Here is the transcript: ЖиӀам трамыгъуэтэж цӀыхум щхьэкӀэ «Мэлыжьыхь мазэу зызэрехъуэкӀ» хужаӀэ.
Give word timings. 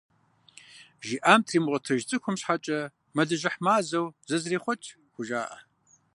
ЖиӀам 1.07 1.41
трамыгъуэтэж 1.47 2.01
цӀыхум 2.09 2.35
щхьэкӀэ 2.39 2.79
«Мэлыжьыхь 3.15 3.59
мазэу 3.65 4.07
зызэрехъуэкӀ» 4.27 4.89
хужаӀэ. 5.13 5.57